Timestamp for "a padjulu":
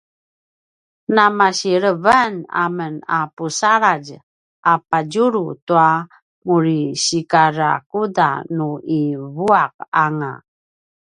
4.71-5.45